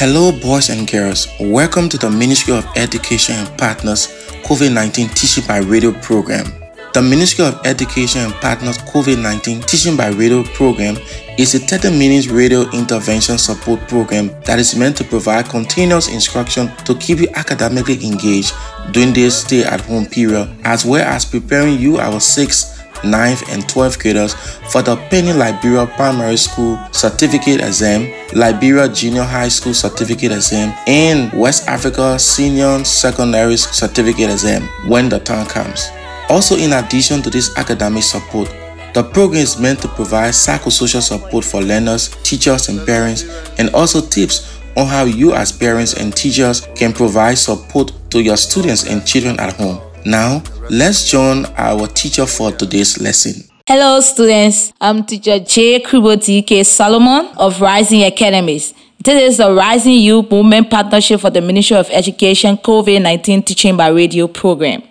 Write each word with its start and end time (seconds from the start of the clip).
Hello, 0.00 0.32
boys 0.32 0.70
and 0.70 0.90
girls. 0.90 1.28
Welcome 1.38 1.90
to 1.90 1.98
the 1.98 2.08
Ministry 2.08 2.54
of 2.54 2.66
Education 2.74 3.34
and 3.34 3.58
Partners 3.58 4.06
COVID 4.44 4.72
19 4.72 5.10
Teaching 5.10 5.46
by 5.46 5.58
Radio 5.58 5.92
program. 5.92 6.46
The 6.94 7.02
Ministry 7.02 7.44
of 7.44 7.60
Education 7.66 8.22
and 8.22 8.32
Partners 8.36 8.78
COVID 8.78 9.22
19 9.22 9.60
Teaching 9.60 9.98
by 9.98 10.08
Radio 10.08 10.42
program 10.42 10.96
is 11.36 11.54
a 11.54 11.58
30 11.58 11.90
minute 11.98 12.30
radio 12.30 12.62
intervention 12.70 13.36
support 13.36 13.86
program 13.88 14.28
that 14.46 14.58
is 14.58 14.74
meant 14.74 14.96
to 14.96 15.04
provide 15.04 15.50
continuous 15.50 16.08
instruction 16.08 16.74
to 16.86 16.94
keep 16.94 17.18
you 17.18 17.28
academically 17.34 18.02
engaged 18.02 18.54
during 18.92 19.12
this 19.12 19.42
stay 19.42 19.64
at 19.64 19.82
home 19.82 20.06
period, 20.06 20.48
as 20.64 20.86
well 20.86 21.06
as 21.06 21.26
preparing 21.26 21.78
you, 21.78 21.98
our 21.98 22.20
6th 22.20 22.79
9th, 23.02 23.52
and 23.52 23.62
12th 23.64 24.00
graders 24.00 24.34
for 24.70 24.82
the 24.82 24.96
Penny 25.10 25.32
Liberia 25.32 25.86
Primary 25.96 26.36
School 26.36 26.78
Certificate 26.92 27.60
Exam, 27.60 28.12
Liberia 28.34 28.88
Junior 28.88 29.22
High 29.24 29.48
School 29.48 29.74
Certificate 29.74 30.32
Exam, 30.32 30.74
and 30.86 31.32
West 31.32 31.68
Africa 31.68 32.18
Senior 32.18 32.84
Secondary 32.84 33.56
Certificate 33.56 34.30
Exam 34.30 34.62
when 34.88 35.08
the 35.08 35.18
time 35.20 35.46
comes. 35.46 35.90
Also, 36.28 36.56
in 36.56 36.72
addition 36.72 37.22
to 37.22 37.30
this 37.30 37.56
academic 37.56 38.02
support, 38.02 38.48
the 38.94 39.02
program 39.02 39.42
is 39.42 39.58
meant 39.58 39.80
to 39.82 39.88
provide 39.88 40.32
psychosocial 40.32 41.02
support 41.02 41.44
for 41.44 41.62
learners, 41.62 42.08
teachers, 42.22 42.68
and 42.68 42.84
parents, 42.86 43.24
and 43.58 43.70
also 43.70 44.00
tips 44.00 44.58
on 44.76 44.86
how 44.86 45.04
you, 45.04 45.32
as 45.32 45.52
parents 45.52 45.94
and 45.94 46.14
teachers, 46.16 46.66
can 46.74 46.92
provide 46.92 47.38
support 47.38 47.92
to 48.10 48.22
your 48.22 48.36
students 48.36 48.86
and 48.86 49.06
children 49.06 49.38
at 49.38 49.52
home. 49.54 49.80
Now, 50.04 50.42
let's 50.70 51.10
join 51.10 51.44
our 51.56 51.86
teacher 51.88 52.26
for 52.26 52.52
today's 52.52 53.00
lesson. 53.00 53.44
Hello, 53.66 54.00
students. 54.00 54.72
I'm 54.80 55.04
teacher 55.04 55.40
J. 55.40 55.80
Kriboti 55.80 56.46
K. 56.46 56.62
Solomon 56.62 57.28
of 57.36 57.60
Rising 57.60 58.04
Academies. 58.04 58.72
This 59.02 59.32
is 59.32 59.36
the 59.38 59.52
Rising 59.52 59.94
Youth 59.94 60.30
Movement 60.30 60.70
Partnership 60.70 61.20
for 61.20 61.30
the 61.30 61.40
Ministry 61.40 61.76
of 61.76 61.88
Education 61.90 62.56
COVID 62.56 63.02
19 63.02 63.42
Teaching 63.42 63.76
by 63.76 63.88
Radio 63.88 64.28
program. 64.28 64.82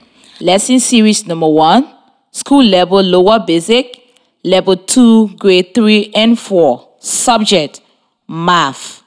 Lesson 0.42 0.80
series 0.80 1.26
number 1.26 1.48
one 1.48 1.90
School 2.32 2.64
level 2.64 3.02
lower 3.02 3.40
basic, 3.46 4.02
level 4.44 4.76
two, 4.76 5.30
grade 5.38 5.74
three 5.74 6.12
and 6.14 6.38
four. 6.38 6.90
Subject 7.00 7.80
Math. 8.28 9.02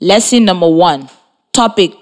Lesson 0.00 0.46
number 0.46 0.68
one 0.68 1.10
Topic 1.52 1.92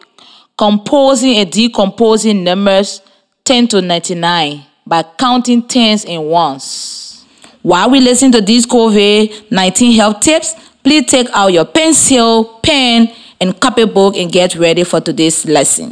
Composing 0.57 1.37
and 1.37 1.51
decomposing 1.51 2.45
numbers 2.45 3.01
10 3.45 3.69
to 3.69 3.83
99 3.83 4.65
by 4.87 5.03
counting 5.19 5.61
tens 5.69 6.07
and 6.07 6.25
ones. 6.25 7.27
While 7.61 7.91
we 7.91 8.01
listen 8.01 8.33
to 8.33 8.41
these 8.41 8.65
COVID 8.65 9.51
19 9.53 9.93
health 9.93 10.21
tips, 10.21 10.55
please 10.83 11.05
take 11.05 11.29
out 11.35 11.49
your 11.49 11.67
pencil, 11.67 12.59
pen, 12.63 13.13
and 13.43 13.53
copybook 13.61 14.17
and 14.17 14.33
get 14.33 14.55
ready 14.55 14.83
for 14.83 15.03
today's 15.03 15.45
lesson. 15.45 15.91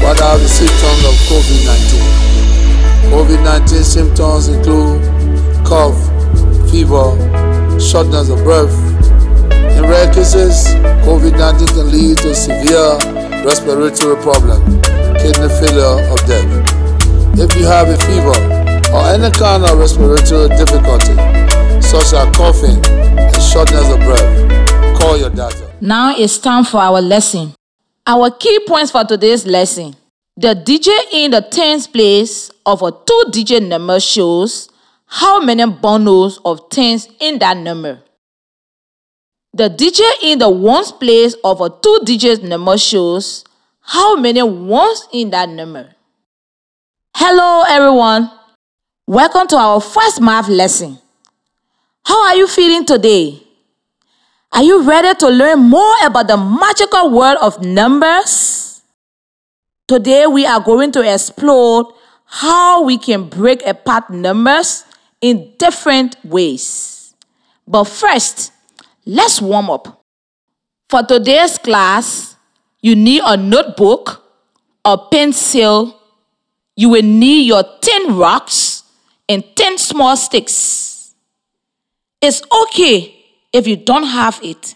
What 0.00 0.22
are 0.22 0.38
the 0.38 0.48
symptoms 0.48 1.04
of 1.04 1.14
COVID 1.28 1.66
19? 1.66 3.12
COVID 3.12 3.44
19 3.44 3.84
symptoms 3.84 4.48
include 4.48 5.04
cough, 5.66 6.00
fever, 6.70 7.12
shortness 7.78 8.30
of 8.30 8.42
breath. 8.42 8.72
In 9.76 9.82
rare 9.82 10.10
cases, 10.14 10.64
COVID 11.04 11.36
19 11.36 11.68
can 11.68 11.92
lead 11.92 12.16
to 12.24 12.34
severe 12.34 12.96
respiratory 13.44 14.16
problems, 14.22 14.64
kidney 15.20 15.52
failure, 15.60 16.00
or 16.10 16.16
death. 16.24 16.75
If 17.38 17.54
you 17.54 17.66
have 17.66 17.88
a 17.90 17.98
fever 17.98 18.32
or 18.96 19.04
any 19.12 19.30
kind 19.30 19.62
of 19.62 19.78
respiratory 19.78 20.48
difficulty, 20.56 21.12
such 21.82 22.14
as 22.14 22.34
coughing 22.34 22.80
and 22.86 23.42
shortness 23.42 23.90
of 23.92 23.98
breath, 24.00 24.98
call 24.98 25.18
your 25.18 25.28
doctor. 25.28 25.70
Now 25.82 26.16
it's 26.16 26.38
time 26.38 26.64
for 26.64 26.78
our 26.78 27.02
lesson. 27.02 27.52
Our 28.06 28.30
key 28.30 28.60
points 28.66 28.90
for 28.90 29.04
today's 29.04 29.44
lesson. 29.44 29.96
The 30.38 30.54
digit 30.54 31.12
in 31.12 31.32
the 31.32 31.42
tens 31.42 31.86
place 31.86 32.50
of 32.64 32.80
a 32.80 32.90
two 32.90 33.24
digit 33.32 33.62
number 33.64 34.00
shows 34.00 34.70
how 35.04 35.38
many 35.40 35.66
bundles 35.70 36.40
of 36.42 36.70
tens 36.70 37.06
in 37.20 37.38
that 37.40 37.58
number. 37.58 38.00
The 39.52 39.68
digit 39.68 40.22
in 40.22 40.38
the 40.38 40.48
ones 40.48 40.90
place 40.90 41.34
of 41.44 41.60
a 41.60 41.68
two 41.68 42.00
digit 42.04 42.42
number 42.42 42.78
shows 42.78 43.44
how 43.80 44.16
many 44.16 44.42
ones 44.42 45.06
in 45.12 45.28
that 45.30 45.50
number. 45.50 45.95
Hello, 47.18 47.64
everyone. 47.66 48.30
Welcome 49.06 49.46
to 49.46 49.56
our 49.56 49.80
first 49.80 50.20
math 50.20 50.50
lesson. 50.50 50.98
How 52.04 52.26
are 52.26 52.36
you 52.36 52.46
feeling 52.46 52.84
today? 52.84 53.42
Are 54.52 54.62
you 54.62 54.82
ready 54.82 55.14
to 55.20 55.28
learn 55.30 55.60
more 55.60 55.94
about 56.04 56.28
the 56.28 56.36
magical 56.36 57.08
world 57.08 57.38
of 57.40 57.64
numbers? 57.64 58.82
Today, 59.88 60.26
we 60.26 60.44
are 60.44 60.60
going 60.60 60.92
to 60.92 61.10
explore 61.10 61.90
how 62.26 62.82
we 62.84 62.98
can 62.98 63.30
break 63.30 63.66
apart 63.66 64.10
numbers 64.10 64.84
in 65.22 65.54
different 65.58 66.22
ways. 66.22 67.14
But 67.66 67.84
first, 67.84 68.52
let's 69.06 69.40
warm 69.40 69.70
up. 69.70 70.04
For 70.90 71.02
today's 71.02 71.56
class, 71.56 72.36
you 72.82 72.94
need 72.94 73.22
a 73.24 73.38
notebook, 73.38 74.22
a 74.84 74.98
pencil, 74.98 75.98
you 76.76 76.90
will 76.90 77.02
need 77.02 77.46
your 77.46 77.64
10 77.80 78.16
rocks 78.16 78.84
and 79.28 79.42
10 79.56 79.78
small 79.78 80.16
sticks. 80.16 81.14
It's 82.20 82.42
okay 82.62 83.14
if 83.52 83.66
you 83.66 83.76
don't 83.76 84.04
have 84.04 84.38
it. 84.42 84.74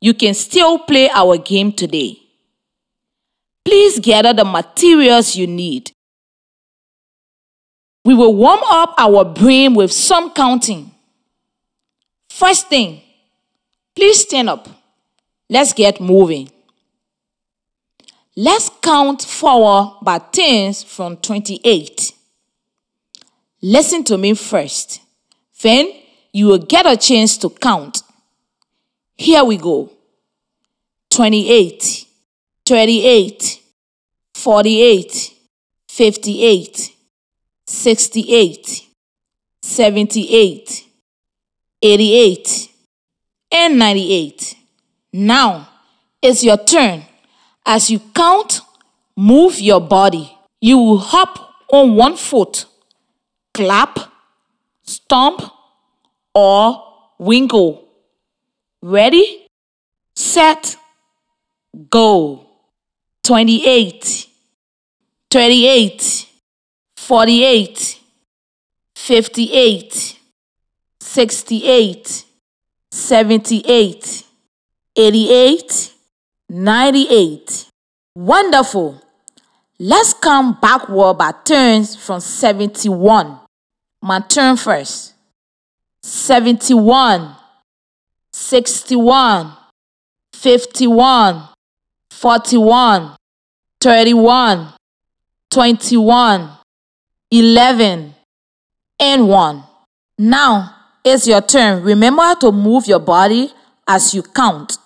You 0.00 0.12
can 0.14 0.34
still 0.34 0.78
play 0.80 1.08
our 1.10 1.38
game 1.38 1.72
today. 1.72 2.18
Please 3.64 4.00
gather 4.00 4.32
the 4.32 4.44
materials 4.44 5.36
you 5.36 5.46
need. 5.46 5.92
We 8.04 8.14
will 8.14 8.34
warm 8.34 8.60
up 8.64 8.94
our 8.96 9.24
brain 9.24 9.74
with 9.74 9.92
some 9.92 10.32
counting. 10.32 10.92
First 12.30 12.68
thing, 12.68 13.02
please 13.94 14.22
stand 14.22 14.48
up. 14.48 14.68
Let's 15.50 15.72
get 15.72 16.00
moving. 16.00 16.50
Let's 18.40 18.70
count 18.80 19.22
forward 19.22 19.96
by 20.00 20.20
tens 20.20 20.84
from 20.84 21.16
28. 21.16 22.12
Listen 23.62 24.04
to 24.04 24.16
me 24.16 24.34
first. 24.34 25.00
Then 25.60 25.90
you 26.32 26.46
will 26.46 26.58
get 26.58 26.86
a 26.86 26.96
chance 26.96 27.36
to 27.38 27.50
count. 27.50 28.04
Here 29.16 29.42
we 29.42 29.56
go 29.56 29.90
28, 31.10 32.06
38, 32.64 33.60
48, 34.34 35.34
58, 35.88 36.94
68, 37.66 38.86
78, 39.62 40.86
88, 41.82 42.68
and 43.50 43.78
98. 43.80 44.54
Now 45.12 45.68
it's 46.22 46.44
your 46.44 46.58
turn. 46.58 47.02
As 47.70 47.90
you 47.90 48.00
count, 48.14 48.62
move 49.14 49.60
your 49.60 49.78
body. 49.78 50.38
You 50.58 50.78
will 50.78 50.96
hop 50.96 51.52
on 51.70 51.96
one 51.96 52.16
foot, 52.16 52.64
clap, 53.52 53.98
stomp, 54.82 55.42
or 56.34 56.82
wiggle. 57.18 57.86
Ready? 58.80 59.46
Set, 60.16 60.76
go. 61.90 62.46
28, 63.22 64.26
38, 65.30 66.26
48, 66.96 68.00
58, 68.96 70.18
68, 71.00 72.24
78, 72.90 74.24
88, 74.96 75.92
98. 76.48 77.66
Wonderful. 78.14 79.02
Let's 79.78 80.14
come 80.14 80.58
backward 80.60 81.18
by 81.18 81.32
turns 81.44 81.94
from 81.94 82.20
71. 82.20 83.38
My 84.02 84.20
turn 84.20 84.56
first. 84.56 85.14
71, 86.02 87.34
61, 88.32 89.52
51, 90.32 91.48
41, 92.10 93.16
31, 93.80 94.72
21, 95.50 96.50
11, 97.30 98.14
and 99.00 99.28
1. 99.28 99.62
Now 100.18 100.74
it's 101.04 101.26
your 101.28 101.42
turn. 101.42 101.82
Remember 101.82 102.34
to 102.40 102.50
move 102.52 102.86
your 102.86 103.00
body 103.00 103.52
as 103.86 104.14
you 104.14 104.22
count. 104.22 104.78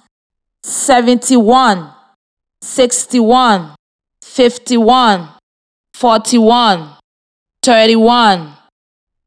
71, 0.62 1.90
61, 2.60 3.74
51, 4.22 5.28
41, 5.94 6.88
31, 7.62 8.52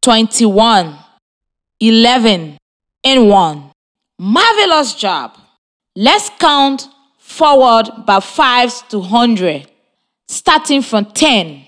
21, 0.01 0.95
11, 1.79 2.57
and 3.03 3.29
1. 3.29 3.71
Marvelous 4.19 4.95
job. 4.95 5.37
Let's 5.95 6.29
count 6.39 6.87
forward 7.17 7.89
by 8.05 8.19
fives 8.19 8.81
to 8.89 8.99
100, 8.99 9.67
starting 10.27 10.81
from 10.81 11.05
10. 11.05 11.65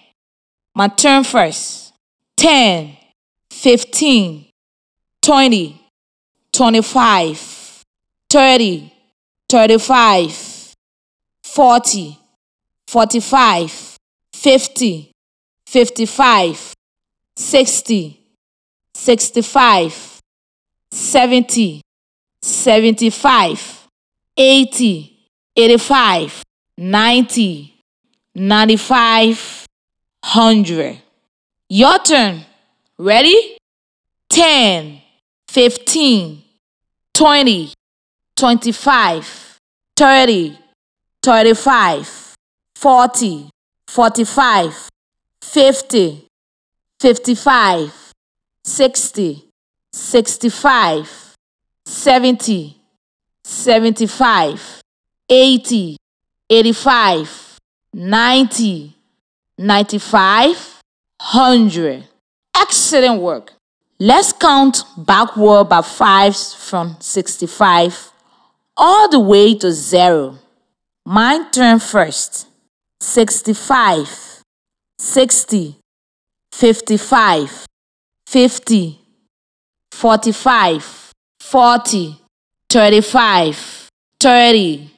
My 0.75 0.87
turn 0.87 1.23
first. 1.23 1.93
10, 2.37 2.95
15, 3.49 4.45
20, 5.21 5.81
25, 6.53 7.83
30, 8.29 8.93
35, 9.49 10.73
40, 11.43 12.17
45, 12.87 13.97
50, 14.33 15.11
55, 15.65 16.73
60, 17.35 18.19
65, 18.93 20.19
70, 20.91 21.81
75, 22.41 23.87
80, 24.37 25.17
85, 25.55 26.43
90, 26.77 27.73
95, 28.35 29.65
100. 30.23 31.01
Your 31.69 31.99
turn. 31.99 32.45
Ready? 32.99 33.57
10, 34.29 35.01
15, 35.47 36.43
20, 37.13 37.73
25, 38.37 39.57
30, 39.95 40.59
35, 41.23 42.35
40, 42.75 43.49
45, 43.87 44.89
50, 45.41 46.27
55, 46.99 48.13
60, 48.63 49.45
65, 49.91 51.35
70, 51.83 52.77
75, 53.43 54.81
80, 55.29 55.97
85, 56.49 57.57
90, 57.93 58.95
95, 59.57 60.81
100. 61.19 62.03
Excellent 62.55 63.19
work. 63.19 63.53
Let's 63.99 64.31
count 64.31 64.83
backward 64.95 65.69
by 65.69 65.81
fives 65.81 66.53
from 66.53 66.97
65 66.99 68.11
all 68.77 69.09
the 69.09 69.19
way 69.19 69.55
to 69.55 69.71
zero. 69.71 70.37
Mine 71.05 71.49
turn 71.51 71.79
first. 71.79 72.47
65, 72.99 74.43
60, 74.97 75.77
55, 76.51 77.65
50, 78.25 78.99
45, 79.91 81.11
40, 81.39 82.19
35, 82.69 83.89
30, 84.19 84.91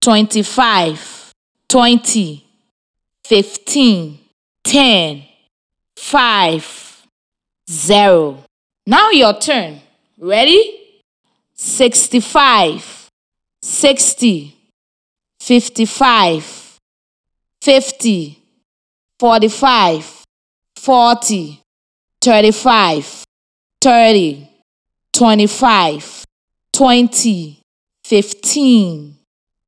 25, 0.00 1.32
20, 1.68 2.44
15, 3.24 4.18
10, 4.64 5.22
5, 5.96 7.06
0. 7.70 8.44
Now 8.86 9.10
your 9.10 9.38
turn. 9.38 9.80
Ready? 10.18 10.76
65, 11.54 12.99
60, 13.62 14.56
55, 15.40 16.78
50, 17.60 18.38
45, 19.18 20.24
40, 20.76 21.62
35, 22.20 23.24
30, 23.80 24.48
25, 25.12 26.24
20, 26.72 27.60
15, 28.04 29.16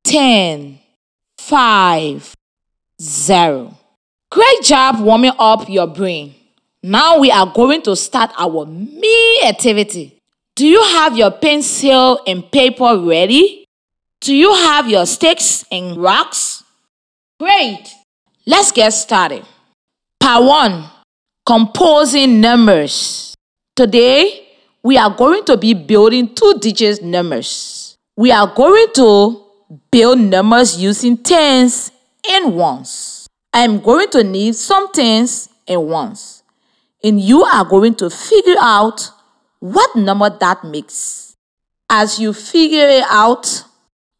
10, 0.03 0.79
5, 1.37 2.35
0. 3.01 3.77
Great 4.31 4.63
job 4.63 4.99
warming 4.99 5.31
up 5.37 5.69
your 5.69 5.87
brain. 5.87 6.33
Now 6.81 7.19
we 7.19 7.29
are 7.31 7.45
going 7.45 7.81
to 7.83 7.95
start 7.95 8.31
our 8.37 8.65
me 8.65 9.41
activity. 9.43 10.19
Do 10.55 10.65
you 10.67 10.81
have 10.83 11.17
your 11.17 11.31
pencil 11.31 12.19
and 12.25 12.49
paper 12.51 12.97
ready? 12.97 13.62
Do 14.23 14.33
you 14.33 14.53
have 14.53 14.87
your 14.87 15.05
sticks 15.05 15.65
and 15.69 15.97
rocks? 15.97 16.63
Great. 17.41 17.93
Let's 18.47 18.71
get 18.71 18.91
started. 18.91 19.43
Part 20.17 20.45
1 20.45 20.85
Composing 21.45 22.39
numbers. 22.39 23.35
Today, 23.75 24.47
we 24.81 24.97
are 24.97 25.09
going 25.09 25.43
to 25.43 25.57
be 25.57 25.73
building 25.73 26.33
two 26.33 26.53
digit 26.61 27.03
numbers. 27.03 27.97
We 28.15 28.31
are 28.31 28.47
going 28.47 28.87
to 28.95 29.43
build 29.91 30.19
numbers 30.19 30.81
using 30.81 31.17
tens 31.17 31.91
and 32.29 32.55
ones. 32.55 33.27
I 33.51 33.65
am 33.65 33.81
going 33.81 34.09
to 34.11 34.23
need 34.23 34.55
some 34.55 34.89
tens 34.93 35.49
and 35.67 35.85
ones. 35.85 36.43
And 37.03 37.19
you 37.19 37.43
are 37.43 37.65
going 37.65 37.95
to 37.95 38.09
figure 38.09 38.55
out 38.61 39.09
what 39.59 39.97
number 39.97 40.29
that 40.29 40.63
makes. 40.63 41.35
As 41.89 42.19
you 42.19 42.31
figure 42.31 42.87
it 42.87 43.03
out, 43.09 43.65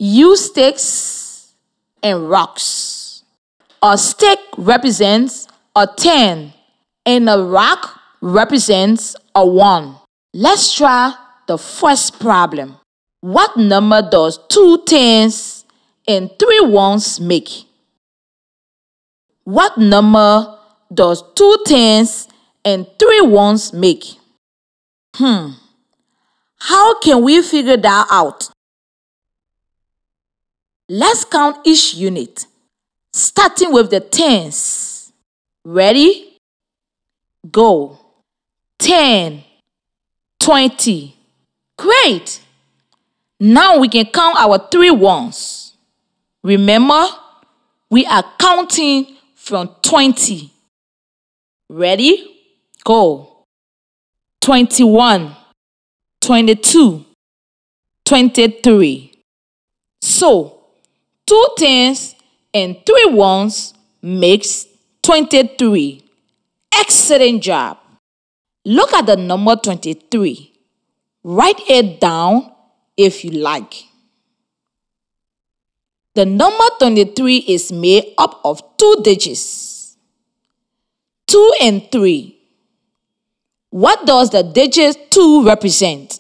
use 0.04 0.48
sticks 0.48 1.54
and 2.02 2.30
rocks. 2.30 3.24
A 3.82 3.98
stick 3.98 4.38
represents 4.58 5.48
a 5.78 5.88
10 5.88 6.54
and 7.06 7.30
a 7.30 7.42
rock 7.42 8.02
represents 8.20 9.16
a 9.34 9.46
1. 9.46 9.96
Let's 10.34 10.76
try 10.76 11.16
the 11.48 11.58
first 11.58 12.20
problem. 12.20 12.76
What 13.22 13.56
number 13.56 14.02
does 14.02 14.40
two 14.50 14.84
tens 14.86 15.64
and 16.06 16.30
three 16.38 16.60
ones 16.62 17.22
make? 17.22 17.50
What 19.46 19.78
number 19.78 20.60
does 20.94 21.24
two 21.34 21.58
tens 21.66 22.28
and 22.66 22.86
three 23.00 23.22
ones 23.22 23.72
make? 23.72 24.04
Hmm. 25.16 25.52
How 26.60 27.00
can 27.00 27.24
we 27.24 27.42
figure 27.42 27.78
that 27.78 28.08
out? 28.12 28.53
Let's 30.90 31.24
count 31.26 31.58
each 31.66 31.96
unit, 31.96 32.46
starting 33.14 33.72
with 33.72 33.90
the 33.90 34.00
tens. 34.00 35.12
Ready? 35.64 36.38
Go. 37.50 38.00
10, 38.80 39.44
20. 40.40 41.16
Great! 41.78 42.42
Now 43.40 43.80
we 43.80 43.88
can 43.88 44.06
count 44.06 44.38
our 44.38 44.68
three 44.70 44.92
ones. 44.92 45.74
Remember, 46.44 47.06
we 47.90 48.06
are 48.06 48.24
counting 48.38 49.16
from 49.36 49.70
20. 49.82 50.52
Ready? 51.70 52.30
Go. 52.84 53.46
21, 54.42 55.36
22, 56.20 57.06
23. 58.06 59.12
So, 60.02 60.63
two 61.26 61.48
tens 61.58 62.16
and 62.54 62.78
three 62.86 63.06
ones 63.14 63.74
makes 64.02 64.66
23. 65.04 66.04
Excellent 66.80 67.44
job. 67.44 67.78
Look 68.66 68.94
at 68.94 69.06
the 69.06 69.18
number 69.18 69.56
23. 69.56 70.54
Write 71.24 71.62
it 71.70 72.00
down 72.00 72.52
if 72.98 73.24
you 73.24 73.32
like. 73.32 73.86
The 76.16 76.26
number 76.26 76.66
23 76.80 77.38
is 77.38 77.72
made 77.72 78.14
up 78.18 78.40
of 78.44 78.62
two 78.78 78.98
digits 79.04 79.74
2 81.34 81.54
and 81.62 81.92
3. 81.92 82.38
What 83.72 84.06
does 84.06 84.30
the 84.30 84.44
digit 84.44 85.10
2 85.10 85.44
represent? 85.44 86.20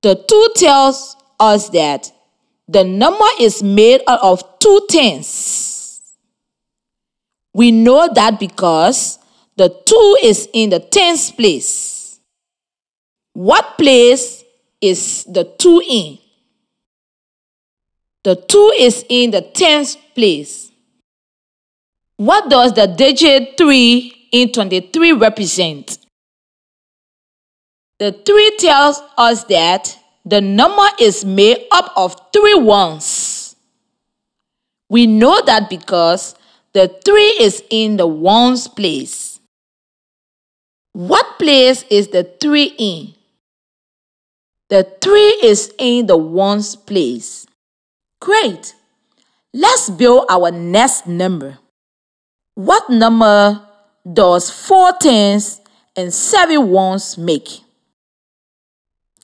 The 0.00 0.14
2 0.14 0.48
tells 0.56 1.14
us 1.38 1.68
that 1.68 2.10
the 2.66 2.84
number 2.84 3.26
is 3.40 3.62
made 3.62 4.00
out 4.08 4.20
of 4.22 4.58
two 4.58 4.86
tens. 4.88 6.00
We 7.52 7.70
know 7.70 8.08
that 8.14 8.40
because 8.40 9.18
the 9.56 9.68
2 9.68 10.16
is 10.22 10.48
in 10.52 10.70
the 10.70 10.80
tens 10.80 11.30
place. 11.30 12.18
What 13.32 13.78
place 13.78 14.44
is 14.80 15.24
the 15.24 15.44
2 15.44 15.82
in? 15.88 16.18
The 18.24 18.36
2 18.36 18.74
is 18.80 19.04
in 19.08 19.30
the 19.30 19.42
tens 19.42 19.96
place. 20.14 20.72
What 22.16 22.48
does 22.48 22.72
the 22.72 22.86
digit 22.86 23.56
3 23.58 24.28
in 24.32 24.52
23 24.52 25.12
represent? 25.12 25.98
The 27.98 28.12
3 28.12 28.56
tells 28.58 29.00
us 29.16 29.44
that 29.44 29.96
the 30.24 30.40
number 30.40 30.86
is 30.98 31.24
made 31.24 31.66
up 31.70 31.92
of 31.96 32.16
three 32.32 32.54
ones. 32.54 33.56
We 34.88 35.06
know 35.06 35.40
that 35.44 35.68
because 35.68 36.34
the 36.72 36.88
3 37.04 37.22
is 37.40 37.62
in 37.70 37.96
the 37.96 38.06
ones 38.06 38.68
place. 38.68 39.40
What 40.92 41.38
place 41.38 41.84
is 41.90 42.08
the 42.08 42.24
3 42.24 42.74
in? 42.78 43.14
The 44.70 44.84
3 45.00 45.20
is 45.42 45.72
in 45.78 46.06
the 46.06 46.16
ones 46.16 46.74
place. 46.74 47.46
Great. 48.20 48.74
Let's 49.52 49.90
build 49.90 50.26
our 50.30 50.50
next 50.50 51.06
number. 51.06 51.58
What 52.54 52.90
number 52.90 53.62
does 54.10 54.50
four 54.50 54.92
tens 55.00 55.60
and 55.96 56.12
seven 56.12 56.70
ones 56.70 57.18
make? 57.18 57.60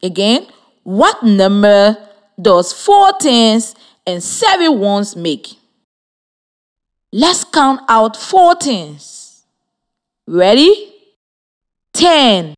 Again, 0.03 0.47
what 0.83 1.23
number 1.23 1.97
does 2.41 2.73
four 2.73 3.13
tens 3.21 3.75
and 4.07 4.23
seven 4.23 4.79
ones 4.79 5.17
make? 5.17 5.59
Let's 7.13 7.45
count 7.45 7.81
out 7.89 8.17
four 8.17 8.55
tens. 8.55 9.43
Ready? 10.27 10.93
10, 11.93 12.55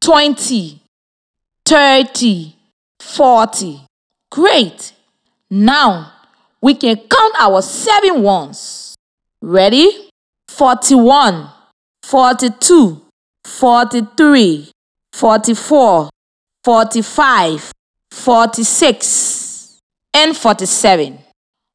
20, 0.00 0.80
30, 1.64 2.56
40. 3.00 3.80
Great. 4.30 4.92
Now 5.50 6.12
we 6.60 6.74
can 6.74 6.96
count 6.96 7.34
our 7.38 7.60
seven 7.60 8.22
ones. 8.22 8.94
Ready? 9.42 10.08
41, 10.48 11.48
42, 12.02 13.02
43, 13.44 14.70
44, 15.12 16.10
45, 16.64 17.72
46, 18.10 19.80
and 20.14 20.36
47. 20.36 21.18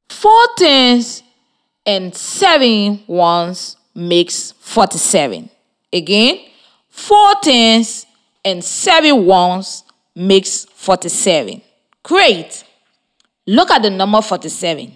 Four 0.10 0.48
tens 0.58 1.24
and 1.86 2.16
seven 2.16 3.04
ones 3.08 3.78
makes 3.94 4.54
47. 4.60 5.50
Again, 5.92 6.40
four 6.90 7.34
tens 7.42 8.06
and 8.46 8.64
seven 8.64 9.26
ones 9.26 9.84
makes 10.16 10.66
47. 10.66 11.62
Great. 12.04 12.64
Look 13.46 13.70
at 13.72 13.82
the 13.82 13.90
number 13.90 14.22
47. 14.22 14.96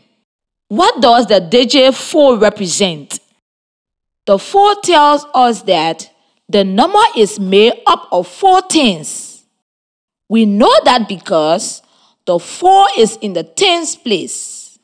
What 0.70 1.02
does 1.02 1.28
the 1.28 1.42
digit 1.42 1.94
4 1.94 2.38
represent? 2.38 3.20
The 4.26 4.40
4 4.40 4.76
tells 4.84 5.26
us 5.34 5.64
that 5.64 6.10
the 6.48 6.64
number 6.64 7.00
is 7.18 7.40
made 7.40 7.74
up 7.88 8.08
of 8.12 8.28
four 8.28 8.62
tens 8.62 9.31
we 10.32 10.46
know 10.46 10.74
that 10.86 11.10
because 11.10 11.82
the 12.26 12.40
4 12.40 12.88
is 12.98 13.18
in 13.18 13.34
the 13.34 13.44
tens 13.44 13.98
place. 13.98 14.80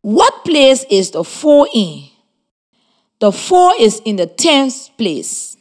What 0.00 0.44
place 0.44 0.84
is 0.90 1.12
the 1.12 1.22
4 1.22 1.68
in? 1.72 2.08
The 3.20 3.30
4 3.30 3.74
is 3.78 4.02
in 4.04 4.16
the 4.16 4.26
tens 4.26 4.88
place. 4.98 5.56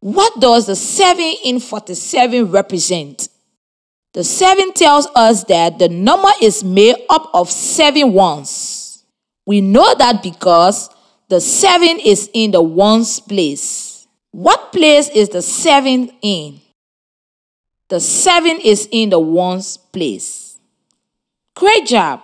What 0.00 0.40
does 0.40 0.66
the 0.66 0.74
7 0.74 1.34
in 1.44 1.60
47 1.60 2.50
represent? 2.50 3.28
The 4.12 4.24
7 4.24 4.72
tells 4.72 5.06
us 5.14 5.44
that 5.44 5.78
the 5.78 5.88
number 5.88 6.32
is 6.42 6.64
made 6.64 6.96
up 7.08 7.30
of 7.32 7.48
7 7.48 8.12
ones. 8.12 9.04
We 9.46 9.60
know 9.60 9.94
that 9.94 10.20
because 10.20 10.90
the 11.28 11.40
7 11.40 12.00
is 12.00 12.28
in 12.34 12.50
the 12.50 12.60
ones 12.60 13.20
place. 13.20 14.08
What 14.32 14.72
place 14.72 15.08
is 15.10 15.28
the 15.28 15.42
7 15.42 16.10
in? 16.22 16.60
The 17.90 18.00
seven 18.00 18.60
is 18.60 18.88
in 18.92 19.10
the 19.10 19.18
ones 19.18 19.76
place. 19.76 20.58
Great 21.56 21.86
job. 21.86 22.22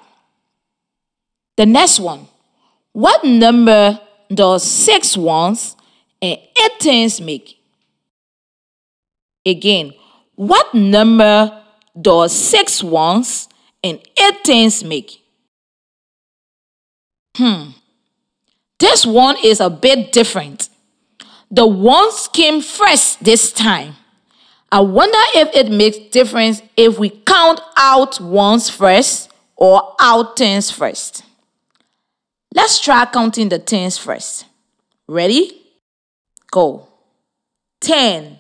The 1.57 1.67
next 1.67 1.99
one. 1.99 2.29
What 2.93 3.25
number 3.25 4.01
does 4.33 4.63
six 4.63 5.17
ones 5.17 5.77
and 6.23 6.39
eight 6.39 6.79
tens 6.79 7.21
make? 7.21 7.59
Again, 9.45 9.93
what 10.37 10.73
number 10.73 11.63
does 12.01 12.33
six 12.33 12.83
ones 12.83 13.49
and 13.83 13.99
eight 14.23 14.45
tens 14.45 14.85
make? 14.85 15.21
Hmm. 17.37 17.71
This 18.79 19.05
one 19.05 19.37
is 19.43 19.61
a 19.61 19.69
bit 19.69 20.13
different. 20.13 20.69
The 21.51 21.67
ones 21.67 22.29
came 22.33 22.61
first 22.63 23.25
this 23.25 23.51
time. 23.53 23.97
I 24.77 24.81
wonder 24.81 25.17
if 25.35 25.57
it 25.57 25.73
makes 25.73 25.97
difference 26.11 26.61
if 26.77 26.99
we 26.99 27.09
count 27.09 27.63
out 27.79 28.21
ones 28.21 28.69
first 28.69 29.31
or 29.57 29.95
out 29.99 30.37
tens 30.37 30.71
first. 30.71 31.25
Let's 32.55 32.79
try 32.79 33.07
counting 33.07 33.49
the 33.49 33.59
tens 33.59 33.97
first. 33.97 34.45
Ready? 35.09 35.63
Go. 36.51 36.89
10, 37.81 38.39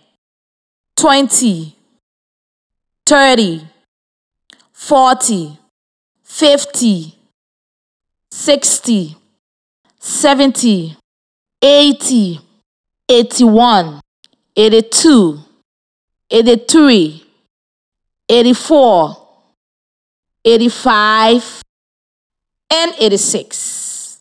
20, 0.96 1.74
30, 3.06 3.66
40, 4.74 5.58
50, 6.22 7.14
60, 8.30 9.16
70, 9.98 10.96
80, 11.62 12.40
81, 13.08 14.00
82, 14.54 15.45
83, 16.30 17.24
84, 18.28 19.28
85, 20.44 21.62
and 22.72 22.94
86. 22.98 24.20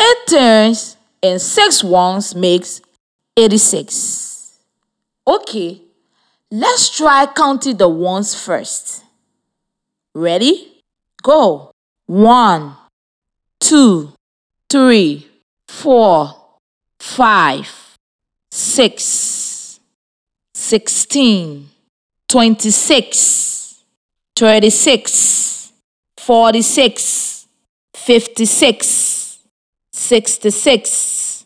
Eight 0.00 0.26
turns 0.28 0.96
and 1.22 1.40
six 1.40 1.84
ones 1.84 2.34
makes 2.34 2.80
86. 3.36 4.58
Okay, 5.26 5.80
let's 6.50 6.94
try 6.94 7.26
counting 7.26 7.76
the 7.76 7.88
ones 7.88 8.34
first. 8.34 9.02
Ready? 10.14 10.82
Go. 11.22 11.70
One, 12.06 12.76
two, 13.60 14.12
three, 14.68 15.26
four, 15.66 16.34
five, 16.98 17.96
six. 18.50 19.33
16, 20.66 21.68
26, 22.26 23.84
36, 24.34 25.72
46, 26.16 27.46
56, 27.94 29.38
66, 29.92 31.44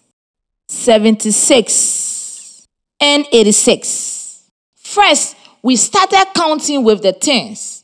76, 0.68 2.68
and 3.00 3.26
86. 3.32 4.50
First, 4.76 5.36
we 5.62 5.74
started 5.74 6.24
counting 6.36 6.84
with 6.84 7.02
the 7.02 7.12
tens, 7.12 7.82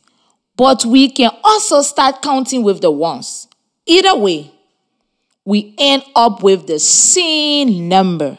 but 0.56 0.84
we 0.84 1.10
can 1.10 1.32
also 1.42 1.82
start 1.82 2.22
counting 2.22 2.62
with 2.62 2.80
the 2.80 2.92
ones. 2.92 3.48
Either 3.86 4.16
way, 4.16 4.52
we 5.44 5.74
end 5.78 6.04
up 6.14 6.44
with 6.44 6.68
the 6.68 6.78
same 6.78 7.88
number. 7.88 8.38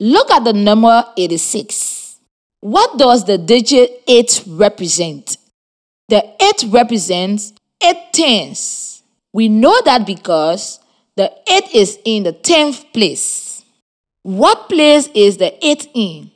Look 0.00 0.32
at 0.32 0.42
the 0.42 0.52
number 0.52 1.04
86. 1.16 1.97
What 2.60 2.98
does 2.98 3.24
the 3.24 3.38
digit 3.38 4.02
8 4.06 4.44
represent? 4.48 5.36
The 6.08 6.24
8 6.42 6.64
represents 6.72 7.52
8 7.82 7.96
tens. 8.12 9.02
We 9.32 9.48
know 9.48 9.80
that 9.84 10.06
because 10.06 10.80
the 11.16 11.32
8 11.50 11.74
is 11.74 11.98
in 12.04 12.24
the 12.24 12.32
10th 12.32 12.92
place. 12.92 13.64
What 14.22 14.68
place 14.68 15.08
is 15.14 15.36
the 15.36 15.54
8 15.64 15.88
in? 15.94 16.30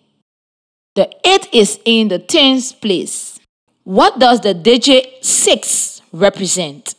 The 0.94 1.10
8 1.24 1.48
is 1.52 1.80
in 1.84 2.08
the 2.08 2.18
10th 2.18 2.80
place. 2.80 3.40
What 3.84 4.18
does 4.18 4.40
the 4.40 4.54
digit 4.54 5.24
6 5.24 6.02
represent? 6.12 6.94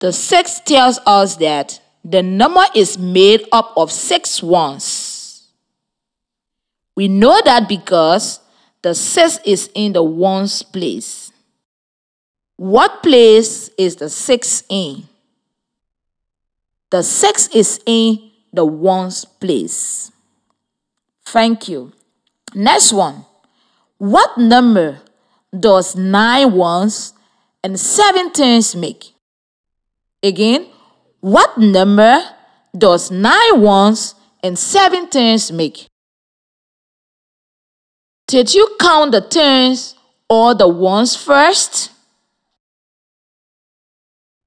The 0.00 0.12
6 0.12 0.60
tells 0.60 1.00
us 1.06 1.36
that 1.36 1.80
the 2.04 2.22
number 2.22 2.64
is 2.74 2.98
made 2.98 3.48
up 3.50 3.72
of 3.76 3.90
6 3.90 4.42
ones. 4.42 5.03
We 6.96 7.08
know 7.08 7.40
that 7.44 7.68
because 7.68 8.40
the 8.82 8.94
six 8.94 9.38
is 9.44 9.70
in 9.74 9.92
the 9.92 10.02
ones 10.02 10.62
place. 10.62 11.32
What 12.56 13.02
place 13.02 13.70
is 13.76 13.96
the 13.96 14.08
six 14.08 14.62
in? 14.68 15.04
The 16.90 17.02
six 17.02 17.48
is 17.48 17.80
in 17.86 18.30
the 18.52 18.64
ones 18.64 19.24
place. 19.24 20.12
Thank 21.26 21.68
you. 21.68 21.92
Next 22.54 22.92
one. 22.92 23.24
What 23.98 24.38
number 24.38 25.00
does 25.58 25.96
nine 25.96 26.52
ones 26.52 27.14
and 27.64 27.80
seven 27.80 28.32
tens 28.32 28.76
make? 28.76 29.14
Again, 30.22 30.66
what 31.20 31.58
number 31.58 32.22
does 32.76 33.10
nine 33.10 33.60
ones 33.60 34.14
and 34.42 34.58
seven 34.58 35.08
tens 35.08 35.50
make? 35.50 35.88
Did 38.26 38.54
you 38.54 38.76
count 38.80 39.12
the 39.12 39.20
tens 39.20 39.94
or 40.28 40.54
the 40.54 40.68
ones 40.68 41.14
first? 41.16 41.90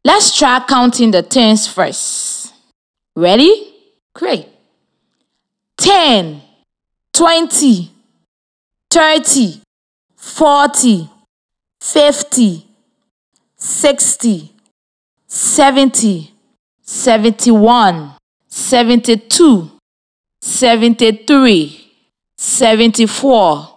Let's 0.04 0.36
try 0.38 0.64
counting 0.68 1.12
the 1.12 1.22
tens 1.22 1.68
first. 1.68 2.54
Ready? 3.16 3.74
Great. 4.14 4.48
10, 5.78 6.42
20, 7.14 7.92
30, 8.90 9.62
40, 10.16 11.10
50, 11.80 12.68
sixty, 13.58 14.52
seventy, 15.28 16.32
seventy-one, 16.82 18.12
seventy-two, 18.48 19.72
seventy-three, 20.42 21.87
seventy-four, 22.38 23.68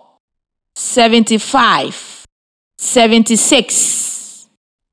seventy-five, 0.74 2.26
seventy-six, 2.78 4.48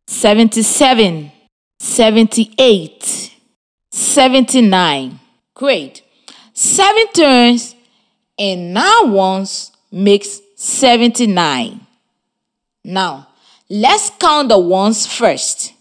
seventy-seven, 0.08 1.32
seventy-eight, 1.80 3.34
seventy-nine. 3.92 5.20
Great. 5.54 6.04
Seven 6.54 7.06
turns 7.14 7.76
and 8.38 8.74
nine 8.74 9.12
ones 9.12 9.72
makes 9.92 10.42
79. 10.56 11.82
Now, 12.84 13.28
let's 13.70 14.10
count 14.20 14.50
the 14.50 14.58
ones 14.60 15.06
first. 15.06 15.74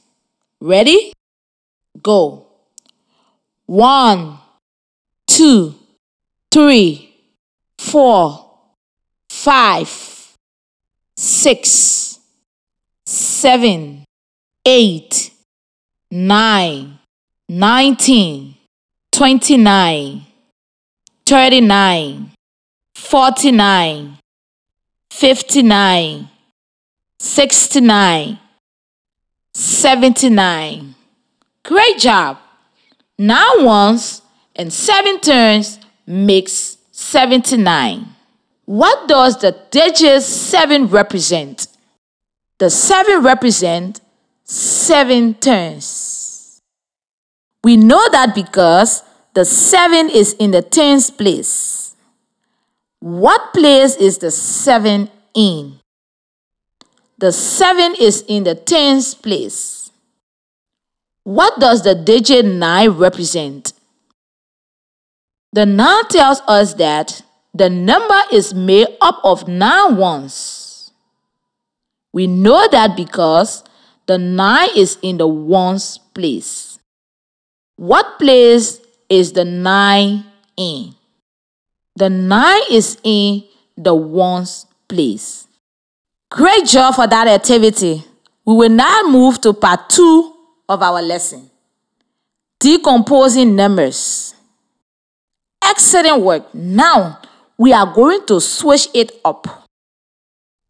Ready? 0.61 1.13
Go. 2.03 2.47
One, 3.67 4.39
two, 5.27 5.75
three, 6.51 7.06
four, 7.91 8.51
five, 9.31 9.89
six, 11.17 12.19
seven, 13.07 14.05
eight, 14.67 15.31
nine, 16.11 16.99
nineteen, 17.49 18.57
twenty-nine, 19.13 20.27
thirty-nine, 21.25 22.33
forty-nine, 22.95 24.19
fifty-nine, 25.11 26.29
sixty-nine, 27.21 28.39
seventy-nine. 29.55 30.95
Great 31.63 31.99
job. 31.99 32.39
Now 33.19 33.53
once 33.59 34.23
and 34.57 34.73
seven 34.73 35.21
turns 35.21 35.79
makes 36.07 36.79
79. 36.99 38.07
What 38.65 39.07
does 39.07 39.39
the 39.39 39.55
digit 39.71 40.23
7 40.23 40.87
represent? 40.87 41.69
The 42.57 42.71
7 42.71 43.23
represent 43.23 44.01
7 44.45 45.35
turns. 45.35 46.63
We 47.63 47.77
know 47.77 48.09
that 48.13 48.35
because 48.35 49.03
the 49.35 49.45
7 49.45 50.09
is 50.09 50.33
in 50.39 50.53
the 50.53 50.63
tens 50.63 51.11
place. 51.11 51.95
What 53.01 53.53
place 53.53 53.95
is 53.97 54.17
the 54.17 54.31
7 54.31 55.11
in? 55.35 55.79
The 57.19 57.31
7 57.31 57.95
is 58.01 58.25
in 58.27 58.45
the 58.45 58.55
tens 58.55 59.15
place. 59.15 59.91
What 61.25 61.61
does 61.61 61.83
the 61.83 61.95
digit 61.95 62.47
9 62.47 62.89
represent? 62.89 63.75
The 65.57 65.65
9 65.65 66.09
tells 66.11 66.43
us 66.47 66.75
that 66.75 67.23
the 67.55 67.71
number 67.71 68.21
is 68.31 68.53
made 68.53 68.89
up 69.01 69.19
of 69.25 69.49
nine 69.49 69.97
ones. 69.97 70.93
We 72.13 72.27
know 72.27 72.69
that 72.71 72.95
because 72.95 73.65
the 74.05 74.19
9 74.19 74.69
is 74.77 74.99
in 75.01 75.17
the 75.17 75.27
ones 75.27 75.97
place. 76.13 76.79
What 77.77 78.19
place 78.19 78.83
is 79.09 79.33
the 79.33 79.47
9 79.47 80.27
in? 80.59 80.95
The 81.95 82.11
9 82.11 82.61
is 82.71 82.99
in 83.03 83.45
the 83.79 83.95
ones 83.95 84.67
place. 84.89 85.49
Great 86.31 86.67
job 86.67 86.97
for 86.97 87.07
that 87.07 87.29
activity. 87.29 88.05
We 88.45 88.55
will 88.55 88.69
now 88.69 89.05
move 89.09 89.41
to 89.41 89.55
part 89.55 89.89
2 89.89 90.35
of 90.69 90.83
our 90.83 91.01
lesson. 91.01 91.49
Decomposing 92.61 93.57
numbers. 93.57 94.36
Excellent 95.69 96.23
work. 96.23 96.55
Now, 96.55 97.21
we 97.59 97.73
are 97.73 97.93
going 97.93 98.25
to 98.27 98.41
switch 98.41 98.89
it 98.95 99.13
up. 99.25 99.67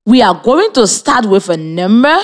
We 0.06 0.22
are 0.22 0.40
going 0.42 0.72
to 0.72 0.86
start 0.86 1.26
with 1.26 1.50
a 1.50 1.56
number 1.56 2.18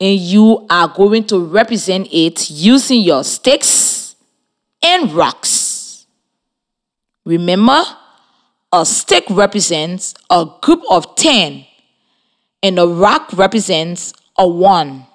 and 0.00 0.18
you 0.18 0.66
are 0.70 0.88
going 0.88 1.24
to 1.26 1.44
represent 1.44 2.08
it 2.10 2.48
using 2.48 3.02
your 3.02 3.22
sticks 3.22 4.16
and 4.82 5.12
rocks. 5.12 6.06
Remember, 7.26 7.82
a 8.72 8.86
stick 8.86 9.24
represents 9.28 10.14
a 10.30 10.46
group 10.62 10.82
of 10.90 11.16
10 11.16 11.66
and 12.62 12.78
a 12.78 12.86
rock 12.86 13.30
represents 13.34 14.14
a 14.38 14.48
1. 14.48 15.06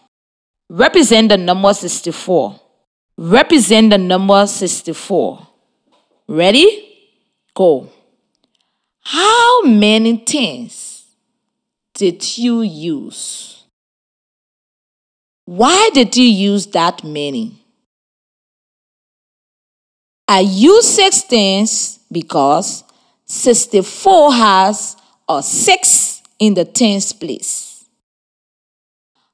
Represent 0.70 1.30
the 1.30 1.38
number 1.38 1.74
64. 1.74 2.60
Represent 3.18 3.90
the 3.90 3.98
number 3.98 4.46
64. 4.46 5.49
Ready? 6.30 6.88
Go. 7.56 7.90
How 9.00 9.64
many 9.64 10.18
things 10.18 11.04
did 11.96 12.38
you 12.38 12.62
use? 12.62 13.64
Why 15.46 15.90
did 15.92 16.16
you 16.16 16.26
use 16.26 16.68
that 16.68 17.04
many? 17.04 17.60
I 20.28 20.42
use 20.42 20.88
six 20.88 21.24
things 21.24 21.98
because 22.12 22.84
64 23.26 24.34
has 24.34 24.98
a 25.28 25.42
6 25.42 26.22
in 26.38 26.54
the 26.54 26.66
tens 26.66 27.12
place. 27.12 27.86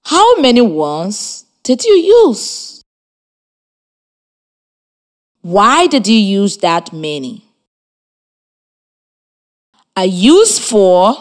How 0.06 0.38
many 0.38 0.62
ones 0.62 1.44
did 1.62 1.84
you 1.84 1.96
use? 1.96 2.85
Why 5.46 5.86
did 5.86 6.08
you 6.08 6.18
use 6.18 6.58
that 6.58 6.92
many? 6.92 7.46
I 9.96 10.06
used 10.06 10.60
four 10.60 11.14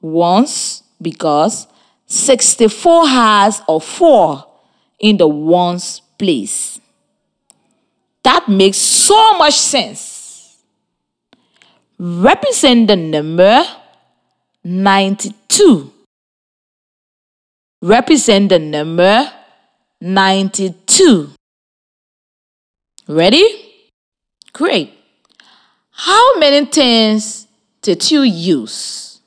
once 0.00 0.82
because 1.02 1.66
64 2.06 3.06
has 3.06 3.60
a 3.68 3.78
4 3.78 4.46
in 4.98 5.18
the 5.18 5.28
ones 5.28 6.00
place. 6.18 6.80
That 8.22 8.48
makes 8.48 8.78
so 8.78 9.36
much 9.36 9.58
sense. 9.58 10.56
Represent 11.98 12.88
the 12.88 12.96
number 12.96 13.62
92. 14.64 15.92
Represent 17.82 18.48
the 18.48 18.58
number 18.58 19.30
92. 20.00 21.28
Ready? 23.06 23.65
Great. 24.56 24.90
How 25.90 26.38
many 26.38 26.64
things 26.64 27.46
did 27.82 28.10
you 28.10 28.22
use? 28.22 29.20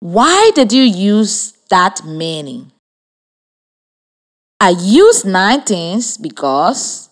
Why 0.00 0.50
did 0.54 0.70
you 0.70 0.82
use 0.82 1.52
that 1.70 2.04
many? 2.04 2.66
I 4.60 4.76
used 4.78 5.24
nine 5.24 5.64
tens 5.64 6.18
because 6.18 7.08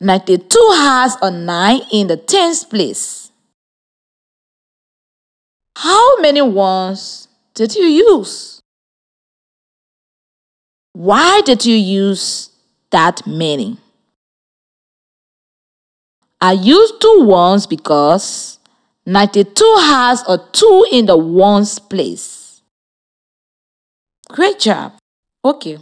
92 0.00 0.58
has 0.72 1.18
a 1.20 1.30
9 1.30 1.80
in 1.92 2.06
the 2.06 2.16
tens 2.16 2.64
place. 2.64 3.30
How 5.76 6.18
many 6.20 6.40
ones 6.40 7.28
did 7.52 7.74
you 7.74 7.84
use? 7.84 8.62
Why 10.94 11.42
did 11.42 11.66
you 11.66 11.76
use 11.76 12.48
that 12.90 13.26
many? 13.26 13.83
I 16.44 16.52
used 16.52 17.00
two 17.00 17.22
ones 17.22 17.66
because 17.66 18.58
92 19.06 19.76
has 19.78 20.22
a 20.28 20.36
2 20.52 20.88
in 20.92 21.06
the 21.06 21.16
ones 21.16 21.78
place. 21.78 22.60
Great 24.28 24.58
job. 24.58 24.92
Okay. 25.42 25.78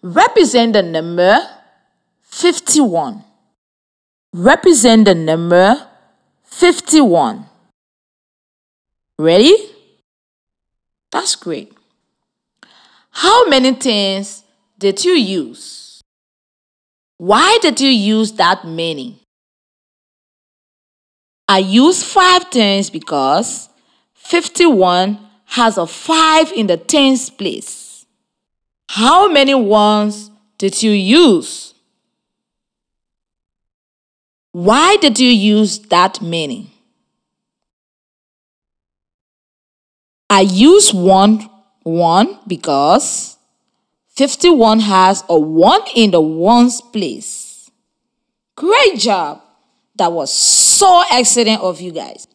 Represent 0.00 0.72
the 0.72 0.82
number 0.82 1.46
51. 2.22 3.22
Represent 4.32 5.04
the 5.04 5.14
number 5.14 5.86
51. 6.44 7.44
Ready? 9.18 9.54
That's 11.10 11.36
great. 11.36 11.70
How 13.10 13.46
many 13.46 13.74
things 13.74 14.42
did 14.78 15.04
you 15.04 15.12
use? 15.12 16.00
Why 17.18 17.58
did 17.60 17.78
you 17.78 17.90
use 17.90 18.32
that 18.32 18.64
many? 18.64 19.21
I 21.48 21.58
use 21.58 22.02
five 22.02 22.50
tens 22.50 22.90
because 22.90 23.68
51 24.14 25.18
has 25.46 25.76
a 25.76 25.86
5 25.86 26.52
in 26.52 26.66
the 26.66 26.76
tens 26.76 27.28
place. 27.28 28.06
How 28.88 29.30
many 29.30 29.54
ones 29.54 30.30
did 30.58 30.82
you 30.82 30.92
use? 30.92 31.74
Why 34.52 34.96
did 34.96 35.18
you 35.18 35.28
use 35.28 35.78
that 35.78 36.22
many? 36.22 36.70
I 40.30 40.40
use 40.40 40.94
one 40.94 41.50
1 41.82 42.38
because 42.46 43.36
51 44.08 44.80
has 44.80 45.24
a 45.28 45.38
1 45.38 45.80
in 45.94 46.10
the 46.12 46.20
ones 46.20 46.80
place. 46.80 47.70
Great 48.56 48.98
job. 48.98 49.42
That 49.96 50.12
was 50.12 50.32
so 50.32 51.02
excellent 51.10 51.60
of 51.60 51.80
you 51.80 51.92
guys. 51.92 52.26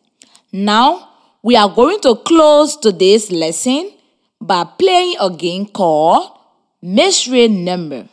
Now, 0.52 1.10
we 1.42 1.56
are 1.56 1.70
going 1.70 2.00
to 2.02 2.16
close 2.16 2.78
today's 2.78 3.32
lesson 3.32 3.92
by 4.40 4.64
playing 4.64 5.16
a 5.20 5.30
game 5.30 5.66
called 5.66 6.32
Mystery 6.82 7.48
Number. 7.48 8.08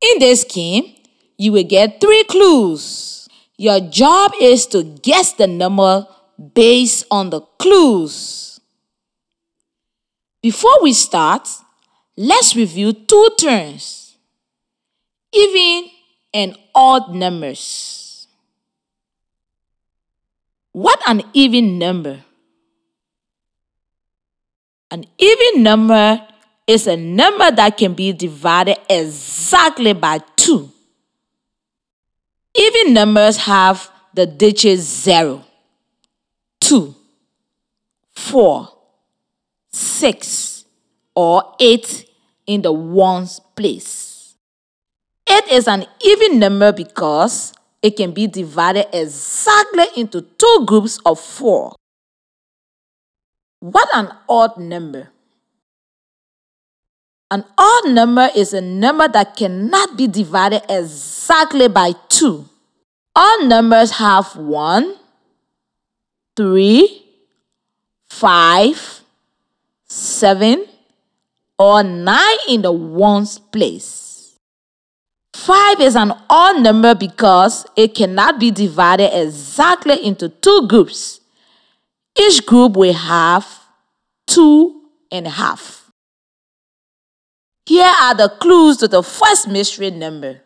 In 0.00 0.18
this 0.18 0.44
game, 0.44 0.94
you 1.36 1.52
will 1.52 1.64
get 1.64 2.00
three 2.00 2.24
clues. 2.24 3.28
Your 3.56 3.80
job 3.80 4.32
is 4.40 4.66
to 4.68 4.82
guess 4.82 5.32
the 5.32 5.46
number 5.46 6.06
based 6.54 7.06
on 7.10 7.30
the 7.30 7.40
clues. 7.58 8.60
Before 10.40 10.82
we 10.82 10.92
start, 10.92 11.48
let's 12.16 12.56
review 12.56 12.92
two 12.92 13.30
terms 13.38 14.02
even 15.32 15.88
and 16.32 16.56
odd 16.74 17.14
numbers. 17.14 18.26
What 20.72 21.00
an 21.06 21.22
even 21.34 21.78
number? 21.78 22.24
An 24.90 25.04
even 25.18 25.62
number 25.62 26.26
is 26.66 26.86
a 26.86 26.96
number 26.96 27.50
that 27.50 27.76
can 27.76 27.94
be 27.94 28.12
divided 28.12 28.76
exactly 28.88 29.92
by 29.92 30.18
2. 30.36 30.70
Even 32.54 32.94
numbers 32.94 33.38
have 33.38 33.90
the 34.14 34.26
digits 34.26 34.82
0, 34.82 35.44
2, 36.60 36.94
4, 38.14 38.68
6, 39.70 40.64
or 41.14 41.54
8 41.58 42.08
in 42.46 42.62
the 42.62 42.72
ones 42.72 43.40
place. 43.56 44.11
8 45.32 45.48
is 45.50 45.66
an 45.66 45.86
even 46.04 46.38
number 46.38 46.72
because 46.72 47.54
it 47.80 47.96
can 47.96 48.12
be 48.12 48.26
divided 48.26 48.86
exactly 48.92 49.86
into 49.96 50.20
two 50.20 50.64
groups 50.66 50.98
of 51.06 51.18
4. 51.18 51.74
What 53.60 53.88
an 53.94 54.12
odd 54.28 54.58
number! 54.58 55.08
An 57.30 57.46
odd 57.56 57.88
number 57.88 58.28
is 58.36 58.52
a 58.52 58.60
number 58.60 59.08
that 59.08 59.34
cannot 59.34 59.96
be 59.96 60.06
divided 60.06 60.64
exactly 60.68 61.66
by 61.66 61.94
2. 62.10 62.44
All 63.16 63.44
numbers 63.46 63.92
have 63.92 64.36
1, 64.36 64.96
3, 66.36 67.06
5, 68.10 69.00
7, 69.86 70.66
or 71.58 71.82
9 71.82 72.36
in 72.48 72.60
the 72.60 72.72
ones 72.72 73.38
place. 73.38 74.01
5 75.34 75.80
is 75.80 75.96
an 75.96 76.12
odd 76.28 76.62
number 76.62 76.94
because 76.94 77.66
it 77.76 77.94
cannot 77.94 78.38
be 78.38 78.50
divided 78.50 79.10
exactly 79.18 80.04
into 80.04 80.28
two 80.28 80.66
groups. 80.68 81.20
Each 82.18 82.44
group 82.44 82.76
will 82.76 82.92
have 82.92 83.46
two 84.26 84.82
and 85.10 85.26
a 85.26 85.30
half. 85.30 85.90
Here 87.64 87.90
are 88.00 88.14
the 88.14 88.28
clues 88.28 88.76
to 88.78 88.88
the 88.88 89.02
first 89.02 89.48
mystery 89.48 89.90
number. 89.90 90.42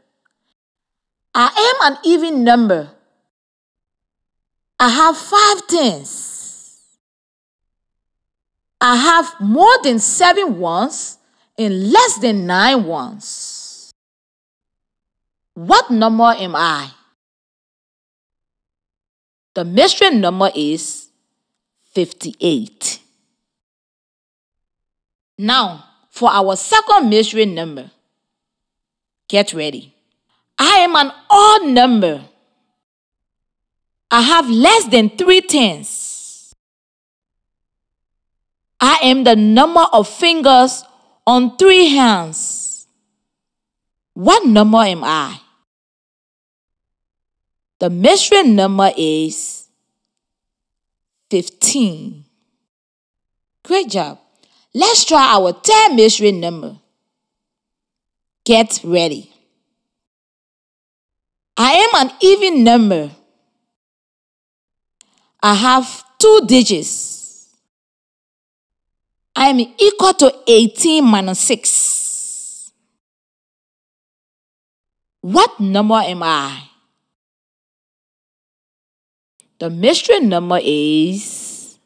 I 1.34 1.74
am 1.82 1.92
an 1.92 1.98
even 2.04 2.44
number. 2.44 2.90
I 4.78 4.90
have 4.90 5.16
five 5.16 5.66
tens. 5.66 6.82
I 8.80 8.96
have 8.96 9.34
more 9.40 9.82
than 9.82 9.98
seven 9.98 10.58
ones 10.58 11.18
and 11.58 11.90
less 11.90 12.18
than 12.18 12.46
nine 12.46 12.84
ones. 12.84 13.55
What 15.56 15.90
number 15.90 16.34
am 16.36 16.54
I? 16.54 16.90
The 19.54 19.64
mystery 19.64 20.10
number 20.10 20.50
is 20.54 21.08
58. 21.94 23.00
Now, 25.38 25.82
for 26.10 26.28
our 26.30 26.56
second 26.56 27.08
mystery 27.08 27.46
number. 27.46 27.90
Get 29.28 29.54
ready. 29.54 29.94
I 30.58 30.80
am 30.80 30.94
an 30.94 31.10
odd 31.30 31.66
number. 31.68 32.24
I 34.10 34.20
have 34.20 34.50
less 34.50 34.84
than 34.88 35.08
three 35.08 35.40
tens. 35.40 36.54
I 38.78 38.98
am 39.02 39.24
the 39.24 39.36
number 39.36 39.86
of 39.90 40.06
fingers 40.06 40.84
on 41.26 41.56
three 41.56 41.88
hands. 41.88 42.86
What 44.12 44.44
number 44.44 44.78
am 44.78 45.02
I? 45.02 45.40
The 47.78 47.90
mystery 47.90 48.42
number 48.44 48.90
is 48.96 49.66
15. 51.30 52.24
Great 53.64 53.88
job. 53.90 54.18
Let's 54.72 55.04
try 55.04 55.34
our 55.34 55.52
third 55.52 55.94
mystery 55.94 56.32
number. 56.32 56.76
Get 58.44 58.80
ready. 58.84 59.32
I 61.56 61.72
am 61.72 62.06
an 62.06 62.16
even 62.20 62.62
number. 62.62 63.10
I 65.42 65.54
have 65.54 66.04
two 66.18 66.42
digits. 66.46 67.48
I 69.34 69.48
am 69.48 69.60
equal 69.60 70.14
to 70.14 70.34
18 70.46 71.04
minus 71.04 71.40
6. 71.40 72.72
What 75.20 75.58
number 75.60 75.96
am 75.96 76.22
I? 76.22 76.62
The 79.58 79.70
mystery 79.70 80.20
number 80.20 80.60
is 80.62 81.78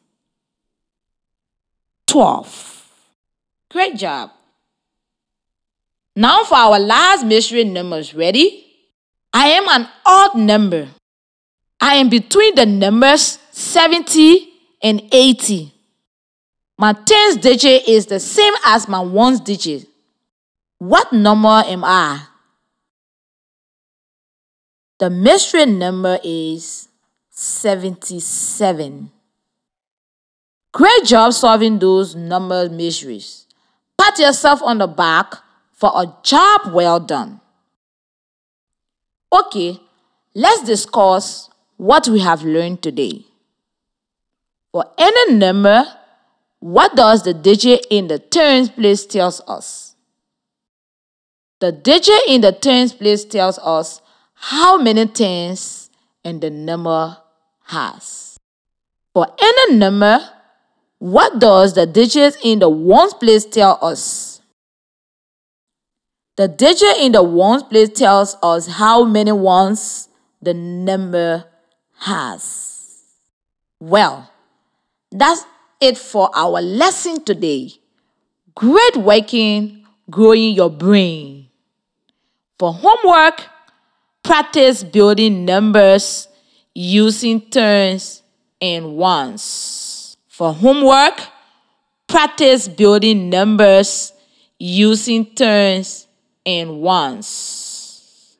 12. 2.07 2.89
Great 3.69 3.95
job. 3.95 4.31
Now 6.15 6.43
for 6.43 6.55
our 6.55 6.79
last 6.79 7.25
mystery 7.25 7.63
numbers. 7.63 8.13
Ready? 8.13 8.65
I 9.33 9.47
am 9.47 9.67
an 9.69 9.87
odd 10.05 10.35
number. 10.35 10.89
I 11.79 11.95
am 11.95 12.09
between 12.09 12.55
the 12.55 12.65
numbers 12.65 13.39
70 13.51 14.49
and 14.83 15.01
80. 15.11 15.73
My 16.77 16.93
tens 16.93 17.37
digit 17.37 17.87
is 17.87 18.07
the 18.07 18.19
same 18.19 18.53
as 18.65 18.89
my 18.89 18.99
ones 18.99 19.39
digit. 19.39 19.87
What 20.79 21.13
number 21.13 21.63
am 21.65 21.83
I? 21.83 22.23
The 24.99 25.09
mystery 25.09 25.65
number 25.65 26.19
is 26.23 26.87
77. 27.41 29.09
Great 30.71 31.05
job 31.05 31.33
solving 31.33 31.79
those 31.79 32.15
number 32.15 32.69
mysteries. 32.69 33.47
Pat 33.97 34.19
yourself 34.19 34.61
on 34.61 34.77
the 34.77 34.85
back 34.85 35.33
for 35.71 35.91
a 35.95 36.05
job 36.21 36.71
well 36.71 36.99
done. 36.99 37.41
Okay, 39.33 39.79
let's 40.35 40.63
discuss 40.63 41.49
what 41.77 42.07
we 42.07 42.19
have 42.19 42.43
learned 42.43 42.83
today. 42.83 43.25
For 44.71 44.85
any 44.99 45.33
number, 45.33 45.83
what 46.59 46.95
does 46.95 47.23
the 47.23 47.33
digit 47.33 47.87
in 47.89 48.07
the 48.07 48.19
tens 48.19 48.69
place 48.69 49.03
tells 49.03 49.41
us? 49.47 49.95
The 51.59 51.71
digit 51.71 52.21
in 52.27 52.41
the 52.41 52.51
tens 52.51 52.93
place 52.93 53.25
tells 53.25 53.57
us 53.57 53.99
how 54.35 54.77
many 54.77 55.07
tens 55.07 55.89
and 56.23 56.39
the 56.39 56.51
number 56.51 57.17
has. 57.71 58.37
For 59.13 59.27
any 59.39 59.75
number, 59.75 60.19
what 60.99 61.39
does 61.39 61.73
the 61.73 61.85
digit 61.85 62.37
in 62.43 62.59
the 62.59 62.69
ones 62.69 63.13
place 63.13 63.45
tell 63.45 63.79
us? 63.81 64.41
The 66.37 66.47
digit 66.47 66.97
in 66.99 67.11
the 67.11 67.23
ones 67.23 67.63
place 67.63 67.89
tells 67.89 68.37
us 68.41 68.67
how 68.67 69.03
many 69.03 69.31
ones 69.31 70.07
the 70.41 70.53
number 70.53 71.45
has. 71.97 73.03
Well, 73.79 74.29
that's 75.11 75.43
it 75.81 75.97
for 75.97 76.29
our 76.35 76.61
lesson 76.61 77.23
today. 77.23 77.71
Great 78.55 78.97
working, 78.97 79.85
growing 80.09 80.53
your 80.53 80.69
brain. 80.69 81.47
For 82.59 82.73
homework, 82.73 83.43
practice 84.23 84.83
building 84.83 85.45
numbers 85.45 86.27
using 86.73 87.41
tens 87.41 88.21
and 88.61 88.95
ones. 88.95 90.17
For 90.27 90.53
homework, 90.53 91.19
practice 92.07 92.67
building 92.67 93.29
numbers 93.29 94.13
using 94.57 95.25
tens 95.35 96.07
and 96.45 96.81
ones. 96.81 98.37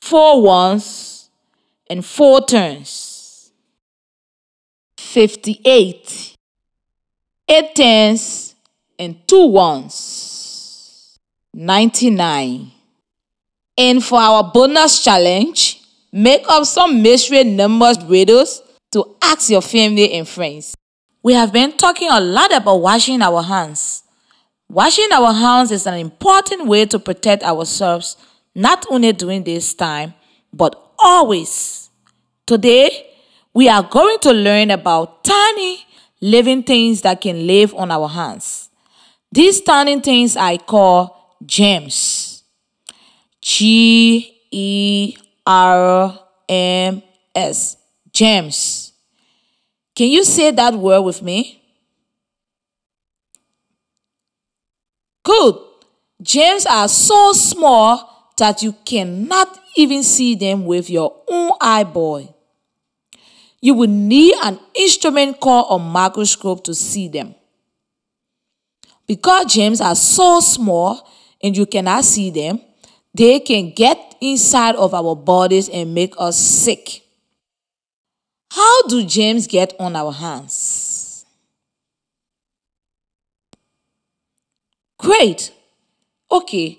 Four 0.00 0.42
ones 0.42 1.30
and 1.88 2.04
four 2.04 2.44
turns. 2.44 3.50
58. 4.96 6.36
eight 7.48 7.74
tens, 7.74 8.54
and 8.98 9.26
two 9.26 9.46
ones. 9.46 11.18
99. 11.52 12.70
And 13.76 14.04
for 14.04 14.20
our 14.20 14.44
bonus 14.44 15.02
challenge, 15.02 15.79
make 16.12 16.44
up 16.48 16.64
some 16.64 17.02
mystery 17.02 17.44
numbers 17.44 18.02
riddles 18.04 18.62
to 18.92 19.16
ask 19.22 19.50
your 19.50 19.62
family 19.62 20.12
and 20.12 20.28
friends. 20.28 20.76
We 21.22 21.34
have 21.34 21.52
been 21.52 21.76
talking 21.76 22.10
a 22.10 22.20
lot 22.20 22.54
about 22.54 22.76
washing 22.80 23.22
our 23.22 23.42
hands. 23.42 24.02
Washing 24.68 25.12
our 25.12 25.32
hands 25.32 25.70
is 25.70 25.86
an 25.86 25.94
important 25.94 26.66
way 26.66 26.86
to 26.86 26.98
protect 26.98 27.42
ourselves, 27.42 28.16
not 28.54 28.86
only 28.90 29.12
during 29.12 29.44
this 29.44 29.74
time, 29.74 30.14
but 30.52 30.80
always. 30.98 31.90
Today, 32.46 33.06
we 33.52 33.68
are 33.68 33.82
going 33.82 34.18
to 34.20 34.32
learn 34.32 34.70
about 34.70 35.24
tiny 35.24 35.84
living 36.20 36.62
things 36.62 37.02
that 37.02 37.20
can 37.20 37.46
live 37.46 37.74
on 37.74 37.90
our 37.90 38.08
hands. 38.08 38.70
These 39.32 39.60
tiny 39.60 40.00
things 40.00 40.36
I 40.36 40.56
call 40.56 41.36
gems. 41.44 42.42
G 43.40 44.36
E 44.50 45.16
R 45.46 46.18
M 46.48 47.02
S. 47.34 47.76
Germs. 48.12 48.92
Can 49.94 50.08
you 50.08 50.24
say 50.24 50.50
that 50.50 50.74
word 50.74 51.02
with 51.02 51.22
me? 51.22 51.62
Good. 55.22 55.56
Gems 56.22 56.66
are 56.66 56.88
so 56.88 57.32
small 57.32 58.32
that 58.36 58.62
you 58.62 58.72
cannot 58.84 59.60
even 59.76 60.02
see 60.02 60.34
them 60.34 60.64
with 60.64 60.90
your 60.90 61.14
own 61.28 61.52
eyeball. 61.60 62.36
You 63.60 63.74
will 63.74 63.88
need 63.90 64.34
an 64.42 64.58
instrument 64.74 65.38
called 65.38 65.80
a 65.80 65.82
microscope 65.82 66.64
to 66.64 66.74
see 66.74 67.08
them. 67.08 67.34
Because 69.06 69.52
gems 69.52 69.80
are 69.80 69.94
so 69.94 70.40
small 70.40 71.06
and 71.42 71.56
you 71.56 71.66
cannot 71.66 72.04
see 72.04 72.30
them, 72.30 72.60
they 73.12 73.40
can 73.40 73.70
get 73.70 74.09
inside 74.20 74.76
of 74.76 74.94
our 74.94 75.16
bodies 75.16 75.68
and 75.68 75.94
make 75.94 76.14
us 76.18 76.36
sick. 76.36 77.02
How 78.50 78.82
do 78.82 79.04
germs 79.04 79.46
get 79.46 79.74
on 79.78 79.96
our 79.96 80.12
hands? 80.12 81.24
Great. 84.98 85.52
Okay, 86.30 86.78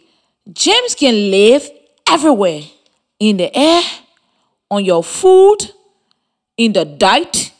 germs 0.51 0.95
can 0.95 1.31
live 1.31 1.69
everywhere 2.07 2.61
in 3.19 3.37
the 3.37 3.55
air, 3.57 3.81
on 4.69 4.85
your 4.85 5.03
food, 5.03 5.57
in 6.57 6.73
the 6.73 6.85
diet, 6.85 7.51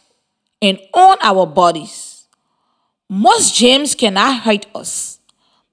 and 0.61 0.79
on 0.93 1.17
our 1.21 1.45
bodies. 1.45 2.27
Most 3.09 3.55
germs 3.55 3.95
cannot 3.95 4.41
hurt 4.41 4.67
us, 4.75 5.19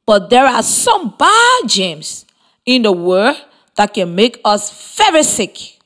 but 0.07 0.31
there 0.31 0.47
are 0.47 0.63
some 0.63 1.15
bad 1.19 1.69
germs 1.69 2.25
in 2.65 2.83
the 2.83 2.93
world 2.93 3.37
that 3.79 3.95
can 3.95 4.13
make 4.13 4.41
us 4.45 4.97
very 4.97 5.23
sick. 5.23 5.79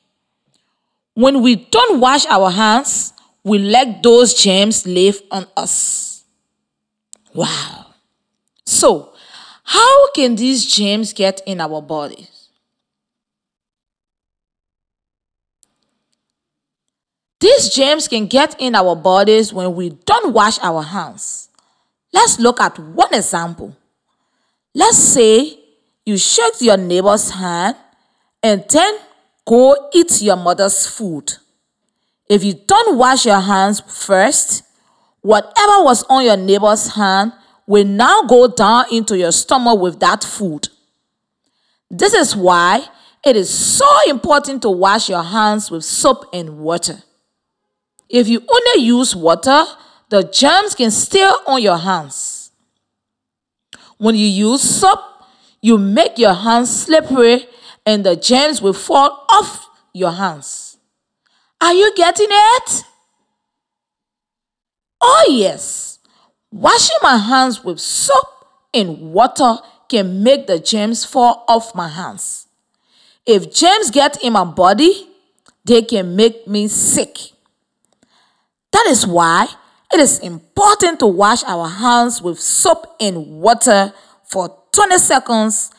When 1.13 1.43
we 1.43 1.55
don't 1.55 1.99
wash 1.99 2.25
our 2.25 2.49
hands, 2.49 3.13
we 3.43 3.59
let 3.59 4.01
those 4.01 4.33
germs 4.33 4.87
live 4.87 5.21
on 5.29 5.45
us. 5.55 6.23
Wow. 7.35 7.93
So, 8.65 9.13
how 9.63 10.11
can 10.13 10.35
these 10.35 10.65
germs 10.65 11.13
get 11.13 11.41
in 11.45 11.61
our 11.61 11.83
bodies? 11.83 12.49
These 17.39 17.69
germs 17.75 18.07
can 18.07 18.25
get 18.25 18.55
in 18.59 18.73
our 18.73 18.95
bodies 18.95 19.53
when 19.53 19.75
we 19.75 19.91
don't 19.91 20.33
wash 20.33 20.57
our 20.63 20.81
hands. 20.81 21.49
Let's 22.11 22.39
look 22.39 22.59
at 22.59 22.79
one 22.79 23.13
example. 23.13 23.77
Let's 24.73 24.97
say 24.97 25.59
you 26.05 26.17
shook 26.17 26.55
your 26.59 26.77
neighbor's 26.77 27.29
hand 27.29 27.75
and 28.43 28.65
then 28.69 28.97
go 29.45 29.89
eat 29.93 30.21
your 30.21 30.35
mother's 30.35 30.85
food. 30.85 31.33
If 32.29 32.43
you 32.43 32.53
don't 32.53 32.97
wash 32.97 33.25
your 33.25 33.39
hands 33.39 33.79
first, 33.79 34.63
whatever 35.21 35.83
was 35.83 36.03
on 36.09 36.25
your 36.25 36.37
neighbor's 36.37 36.93
hand 36.95 37.31
will 37.65 37.85
now 37.85 38.23
go 38.23 38.47
down 38.47 38.85
into 38.91 39.17
your 39.17 39.31
stomach 39.31 39.79
with 39.79 39.99
that 40.01 40.23
food. 40.23 40.67
This 41.89 42.13
is 42.13 42.35
why 42.35 42.85
it 43.25 43.35
is 43.37 43.49
so 43.49 43.87
important 44.07 44.61
to 44.63 44.69
wash 44.69 45.09
your 45.09 45.23
hands 45.23 45.71
with 45.71 45.85
soap 45.85 46.25
and 46.33 46.59
water. 46.59 47.03
If 48.09 48.27
you 48.27 48.41
only 48.49 48.85
use 48.85 49.15
water, 49.15 49.63
the 50.09 50.23
germs 50.23 50.75
can 50.75 50.91
stay 50.91 51.23
on 51.23 51.61
your 51.61 51.77
hands. 51.77 52.51
When 53.97 54.15
you 54.15 54.27
use 54.27 54.61
soap, 54.61 54.99
you 55.61 55.77
make 55.77 56.17
your 56.17 56.33
hands 56.33 56.83
slippery 56.83 57.47
and 57.85 58.05
the 58.05 58.15
gems 58.15 58.61
will 58.61 58.73
fall 58.73 59.25
off 59.29 59.67
your 59.93 60.11
hands. 60.11 60.77
Are 61.61 61.73
you 61.73 61.93
getting 61.95 62.27
it? 62.29 62.83
Oh, 65.01 65.25
yes. 65.29 65.99
Washing 66.51 66.97
my 67.01 67.17
hands 67.17 67.63
with 67.63 67.79
soap 67.79 68.27
and 68.73 69.13
water 69.13 69.57
can 69.89 70.23
make 70.23 70.47
the 70.47 70.59
gems 70.59 71.05
fall 71.05 71.43
off 71.47 71.75
my 71.75 71.89
hands. 71.89 72.47
If 73.25 73.53
gems 73.53 73.91
get 73.91 74.21
in 74.23 74.33
my 74.33 74.43
body, 74.43 75.07
they 75.65 75.81
can 75.81 76.15
make 76.15 76.47
me 76.47 76.67
sick. 76.67 77.17
That 78.71 78.85
is 78.87 79.05
why 79.05 79.47
it 79.93 79.99
is 79.99 80.19
important 80.19 80.99
to 80.99 81.07
wash 81.07 81.43
our 81.43 81.69
hands 81.69 82.21
with 82.21 82.39
soap 82.39 82.95
and 82.99 83.41
water 83.41 83.93
for 84.25 84.57
20 84.73 84.97
seconds, 84.97 85.71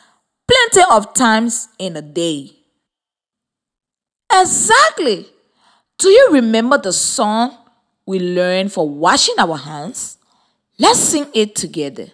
plenty 0.49 0.87
of 0.91 1.15
times 1.15 1.69
in 1.79 1.97
a 1.97 2.03
day. 2.03 2.51
Exactly. 4.33 5.27
Do 5.99 6.09
you 6.09 6.29
remember 6.33 6.79
the 6.79 6.93
song 6.93 7.57
we 8.07 8.19
learned 8.19 8.73
for 8.73 8.89
washing 8.89 9.37
our 9.39 9.57
hands? 9.57 10.19
Let's 10.79 10.99
sing 11.01 11.27
it 11.35 11.55
together. 11.55 12.09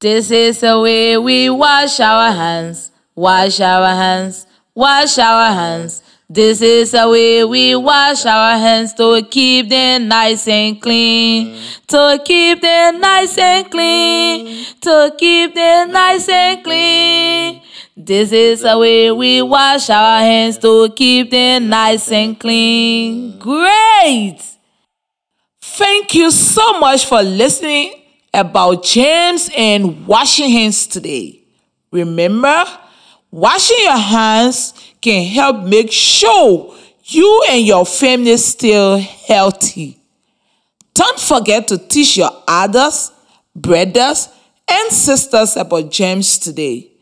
This 0.00 0.30
is 0.30 0.60
the 0.60 0.80
way 0.80 1.16
we 1.16 1.48
wash 1.50 2.00
our 2.00 2.32
hands, 2.32 2.90
wash 3.14 3.60
our 3.60 3.86
hands, 3.88 4.46
wash 4.74 5.18
our 5.18 5.52
hands. 5.52 6.02
This 6.34 6.62
is 6.62 6.92
the 6.92 7.06
way 7.10 7.44
we 7.44 7.76
wash 7.76 8.24
our 8.24 8.56
hands 8.56 8.94
to 8.94 9.20
keep 9.30 9.68
them 9.68 10.08
nice 10.08 10.48
and 10.48 10.80
clean. 10.80 11.60
To 11.88 12.18
keep 12.24 12.62
them 12.62 13.00
nice 13.00 13.36
and 13.36 13.70
clean. 13.70 14.64
To 14.80 15.14
keep 15.18 15.54
them 15.54 15.92
nice 15.92 16.26
and 16.30 16.64
clean. 16.64 17.60
This 17.94 18.32
is 18.32 18.62
the 18.62 18.78
way 18.78 19.10
we 19.12 19.42
wash 19.42 19.90
our 19.90 20.20
hands 20.20 20.56
to 20.60 20.88
keep 20.96 21.30
them 21.30 21.68
nice 21.68 22.10
and 22.10 22.40
clean. 22.40 23.38
Great! 23.38 24.40
Thank 25.60 26.14
you 26.14 26.30
so 26.30 26.80
much 26.80 27.04
for 27.04 27.22
listening 27.22 27.92
about 28.32 28.84
germs 28.84 29.50
and 29.54 30.06
washing 30.06 30.48
hands 30.48 30.86
today. 30.86 31.42
Remember, 31.90 32.64
washing 33.30 33.76
your 33.82 33.98
hands 33.98 34.91
can 35.02 35.26
help 35.26 35.64
make 35.64 35.90
sure 35.90 36.74
you 37.04 37.44
and 37.50 37.66
your 37.66 37.84
family 37.84 38.36
stay 38.36 39.00
healthy. 39.26 39.98
Don't 40.94 41.18
forget 41.18 41.68
to 41.68 41.78
teach 41.78 42.16
your 42.16 42.30
others, 42.46 43.10
brothers, 43.54 44.28
and 44.70 44.92
sisters 44.92 45.56
about 45.56 45.90
germs 45.90 46.38
today. 46.38 46.92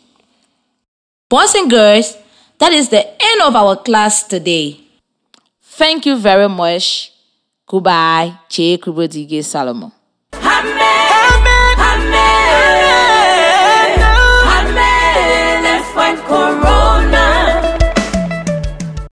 Boys 1.29 1.53
and 1.55 1.69
girls, 1.69 2.15
that 2.59 2.71
is 2.71 2.88
the 2.89 3.03
end 3.05 3.41
of 3.43 3.55
our 3.55 3.75
class 3.75 4.23
today. 4.23 4.79
Thank 5.62 6.05
you 6.05 6.17
very 6.17 6.47
much. 6.47 7.12
Goodbye. 7.67 8.33
Che 8.49 8.77
Kubodige 8.77 9.43
Salomon. 9.43 9.91
Amen. 10.33 10.71
Amen. 11.31 11.79
Amen. 11.79 12.19
Amen. 12.71 13.19
Amen. 14.55 15.65
Amen. 15.95 16.17
Amen. 16.31 16.68